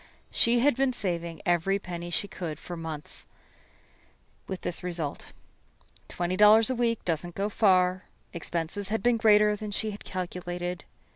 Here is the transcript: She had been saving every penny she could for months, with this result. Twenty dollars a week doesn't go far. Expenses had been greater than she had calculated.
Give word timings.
She 0.31 0.61
had 0.61 0.75
been 0.75 0.93
saving 0.93 1.43
every 1.45 1.77
penny 1.77 2.09
she 2.09 2.27
could 2.27 2.57
for 2.59 2.75
months, 2.75 3.27
with 4.47 4.61
this 4.61 4.81
result. 4.81 5.31
Twenty 6.07 6.35
dollars 6.35 6.71
a 6.71 6.75
week 6.75 7.05
doesn't 7.05 7.35
go 7.35 7.49
far. 7.49 8.05
Expenses 8.33 8.89
had 8.89 9.03
been 9.03 9.17
greater 9.17 9.55
than 9.55 9.69
she 9.69 9.91
had 9.91 10.03
calculated. 10.03 10.85